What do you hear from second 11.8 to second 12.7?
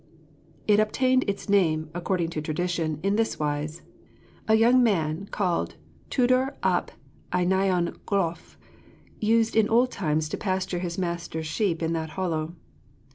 in that hollow.